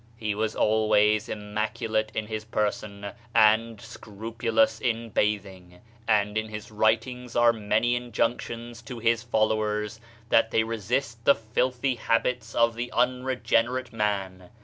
He 0.17 0.33
was 0.33 0.55
always 0.55 1.27
immacu 1.27 1.87
late 1.87 2.11
in 2.15 2.25
his 2.25 2.43
person, 2.43 3.11
and 3.35 3.79
scrupulous 3.79 4.79
in 4.81 5.09
bathing, 5.11 5.79
and 6.07 6.39
in 6.39 6.47
his 6.49 6.71
writings 6.71 7.35
are 7.35 7.53
many 7.53 7.95
injunctions 7.95 8.81
to 8.81 8.97
his 8.97 9.21
followers 9.21 9.99
that 10.29 10.49
they 10.49 10.63
resist 10.63 11.23
the 11.23 11.35
filthy 11.35 11.93
habits 11.93 12.55
of 12.55 12.73
the 12.73 12.91
unregenerate 12.91 13.93
man. 13.93 14.49